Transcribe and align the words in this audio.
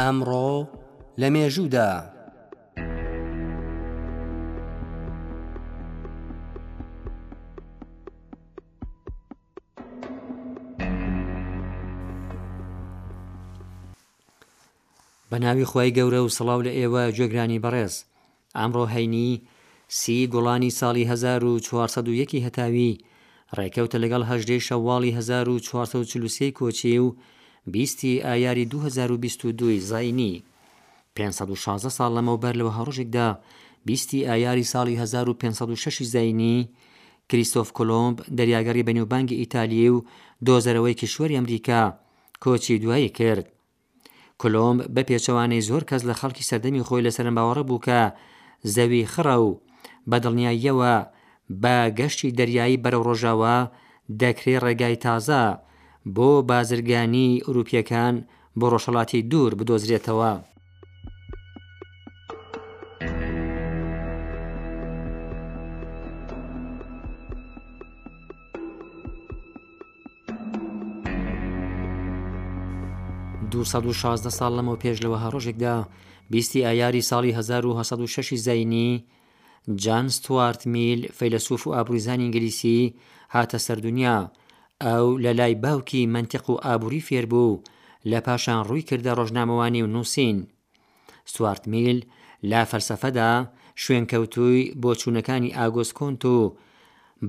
ئەمڕۆ 0.00 0.48
لە 1.20 1.28
مێژوودا 1.34 1.90
بە 2.00 2.16
ناوی 15.40 15.64
خۆی 15.70 15.94
گەورە 15.96 16.20
و 16.22 16.32
سڵاو 16.36 16.60
لە 16.66 16.72
ئێوە 16.78 17.02
جێگرانی 17.16 17.62
بەڕێز 17.64 17.94
ئامڕۆ 18.56 18.84
هەینی 18.94 19.32
سی 19.98 20.16
گوڵانی 20.32 20.76
ساڵی 20.80 21.04
1940 21.12 22.38
هەتاوی 22.46 22.90
ڕێکەوتە 23.56 23.96
لەگەڵ 24.04 24.22
هەژدەی 24.30 24.64
شەواڵی 24.68 25.10
1940 25.16 26.58
کۆچی 26.58 26.98
و 27.04 27.16
بیستی 27.66 28.22
ئایاری 28.22 28.64
2022 28.72 29.68
زینی 29.90 30.32
516 31.16 31.88
ساڵ 31.96 32.10
لەمەوبەر 32.16 32.54
لەوە 32.60 32.72
هەڕۆژێکدا 32.78 33.28
بیستی 33.86 34.26
ئایاری 34.28 34.64
ساڵی 34.72 34.94
1506 35.02 36.02
زینی 36.14 36.56
کریسۆف 37.30 37.68
کۆلۆمب 37.76 38.16
دەریاگەری 38.38 38.86
بەنیوبانگی 38.88 39.40
ئیتالیە 39.42 39.90
و 39.94 40.04
دۆزەرەوەی 40.46 40.98
کشوەری 41.02 41.34
ئەمریکا 41.38 41.82
کۆچی 42.42 42.76
دوایی 42.82 43.08
کرد 43.18 43.46
کلۆم 44.40 44.76
بە 44.94 45.02
پێچەوانەی 45.08 45.66
زۆر 45.68 45.82
کەس 45.90 46.02
لە 46.08 46.14
خەڵکی 46.20 46.46
سەردەمی 46.48 46.86
خۆی 46.86 47.04
لە 47.06 47.10
سەرم 47.16 47.34
باوەڕە 47.38 47.62
بووکە 47.68 48.00
زەوی 48.74 49.08
خڕە 49.12 49.36
و 49.46 49.50
بە 50.10 50.16
دڵنیاییەوە 50.24 50.94
بە 51.62 51.74
گەشتی 51.98 52.34
دەریایی 52.38 52.80
بەرەو 52.84 53.02
ڕۆژاوە 53.08 53.56
دەکرێ 54.22 54.54
ڕێگای 54.64 54.96
تازە 55.04 55.42
بۆ 56.14 56.30
بازرگانی 56.50 57.42
ئوروپیەکان 57.48 58.14
بۆ 58.58 58.66
ڕۆژەڵاتی 58.72 59.20
دوور 59.30 59.52
بدۆزرێتەوە. 59.58 60.32
ساڵ 74.38 74.52
لەمەوە 74.58 74.80
پێش 74.82 74.96
لەوەها 75.04 75.28
ڕۆژێکدا 75.34 75.74
بیستی 76.32 76.64
ئایاری 76.68 77.02
ساڵی 77.10 77.32
1960 77.38 78.36
زینی 78.46 78.88
جان 79.82 80.06
ستوارت 80.16 80.60
میل 80.72 81.00
فەیلسوف 81.18 81.62
و 81.66 81.74
ئابروزان 81.74 82.18
ئینگلیسی 82.20 82.78
هاتە 83.34 83.58
سەردونیا 83.66 84.16
ئەو 84.84 85.06
لە 85.24 85.32
لای 85.40 85.54
باوکی 85.62 86.06
منتیق 86.06 86.50
و 86.50 86.54
ئابووری 86.64 87.04
فێربوو 87.08 87.62
لە 88.10 88.18
پاشان 88.26 88.60
ڕووی 88.68 88.86
کردە 88.88 89.12
ڕۆژنامەوانی 89.18 89.82
و 89.84 89.92
نووسین 89.94 90.36
سوارت 91.34 91.62
میل 91.72 91.98
لا 92.50 92.62
فەلسەفەدا 92.70 93.30
شوێنکەوتوی 93.82 94.58
بۆ 94.82 94.90
چوونەکانی 95.00 95.54
ئاگۆسکۆنت 95.58 96.22
و 96.34 96.38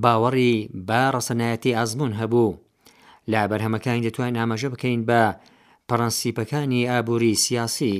باوەڕی 0.02 0.54
با 0.88 1.02
ڕەسەنایەتی 1.14 1.76
ئازمون 1.78 2.12
هەبوو 2.20 2.58
لا 3.32 3.42
بەرهەمەکانی 3.50 4.04
دەتوان 4.06 4.34
ئاماژە 4.38 4.68
بکەین 4.72 5.00
بە 5.08 5.22
پەڕەنسیپەکانی 5.88 6.88
ئابووری 6.90 7.34
سیاسی 7.44 7.96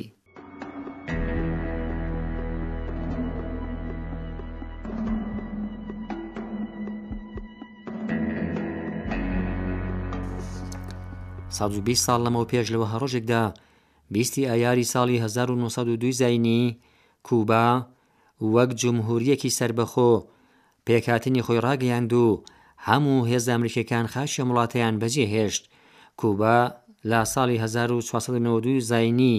1920 11.58 12.06
ساڵ 12.06 12.18
لەمەەوە 12.24 12.50
پێش 12.52 12.66
لەوە 12.74 12.86
هەڕۆژێکدا 12.92 13.42
بیستی 14.14 14.48
ئایاری 14.50 14.88
ساڵی 14.92 15.16
1992 15.24 16.12
زینی 16.20 16.62
کوبا 17.26 17.66
وەک 18.54 18.70
جمهوریەکی 18.82 19.54
سربەخۆ 19.58 20.12
پێکاتنی 20.86 21.44
خۆی 21.46 21.62
ڕاگەیاند 21.66 22.12
و 22.24 22.26
هەموو 22.86 23.26
هێز 23.30 23.44
ئەمریکەکان 23.52 24.06
خاشە 24.12 24.42
وڵاتیان 24.48 24.94
بەجێ 25.02 25.26
هێشت 25.34 25.64
کوبا 26.20 26.58
لە 27.10 27.20
ساڵی 27.34 27.56
1992 27.62 28.80
زینی 28.90 29.34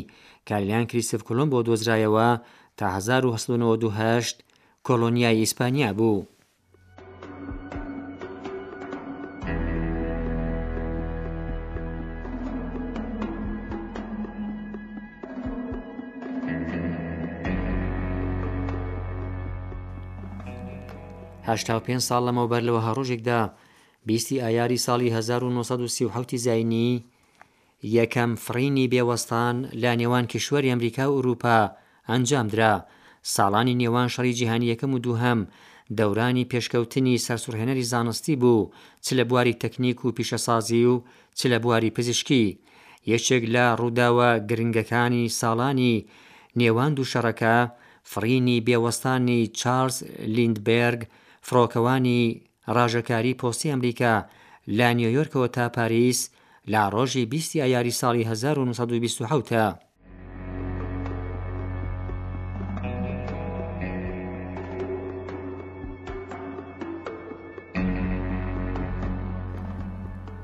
کالیان 0.48 0.86
کریسف 0.90 1.22
کلمب 1.28 1.50
بۆ 1.54 1.60
دۆزرایەوە 1.68 2.30
تا 2.80 2.86
1992 2.98 4.36
کۆلۆنیای 4.88 5.40
ئیسپانیا 5.42 5.90
بوو. 5.98 6.22
هشتا 21.52 21.76
پێ 21.86 21.96
ساڵ 22.08 22.22
لەمەوبەر 22.28 22.62
لەوە 22.68 22.82
هەڕۆژێکدا 22.88 23.42
بیستی 24.08 24.42
ئایاری 24.46 24.84
ساڵی 24.86 25.10
1970 25.16 26.38
زینی 26.46 26.92
یەکەم 27.98 28.32
فرینی 28.46 28.90
بێوەستان 28.94 29.56
لا 29.82 29.92
نێوان 30.02 30.26
کشوەری 30.34 30.72
ئەمریکا 30.74 31.06
و 31.08 31.16
ئوروپا 31.16 31.58
ئەنجامدرا 32.10 32.74
ساڵانی 33.36 33.78
نێوان 33.82 34.08
شەڕی 34.14 34.34
جیهانی 34.40 34.70
یەکەم 34.74 34.92
و 34.94 35.02
دووهم 35.06 35.40
دەورانی 35.98 36.50
پێشکەوتنی 36.52 37.24
سەرسوورهێنەری 37.26 37.88
زانستی 37.92 38.36
بوو 38.42 38.70
چ 39.04 39.08
لە 39.18 39.24
بواری 39.30 39.60
تەکنیک 39.64 39.98
و 40.06 40.14
پیشەسازی 40.18 40.82
و 40.92 40.96
چ 41.38 41.40
لە 41.52 41.58
بواری 41.64 41.94
پزیشکی 41.98 42.46
یەکێک 43.14 43.44
لە 43.56 43.66
ڕووداوە 43.80 44.30
گرنگەکانی 44.50 45.26
ساڵانی 45.40 45.94
نێوان 46.60 46.92
دوو 46.98 47.10
شەڕەکە 47.12 47.56
فرینی 48.12 48.64
بێوەستانی 48.68 49.40
چارلز 49.60 49.98
لیندبرگ 50.36 51.02
فڕۆکەوانی 51.50 52.22
ڕاژەکاری 52.76 53.34
پۆستی 53.42 53.72
ئەمریکا 53.74 54.14
لە 54.78 54.90
نیویۆرکەوە 55.00 55.48
تا 55.56 55.66
پاریس 55.78 56.20
لا 56.74 56.84
ڕۆژی 56.94 57.30
بیستی 57.32 57.62
ئایاری 57.62 57.94
ساڵی 58.02 58.24
1920 58.26 59.78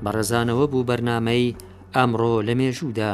بەڕێزانەوە 0.04 0.64
بوو 0.70 0.86
بەرنامەی 0.88 1.46
ئەمڕۆ 1.96 2.32
لە 2.46 2.52
مێژوودا. 2.58 3.12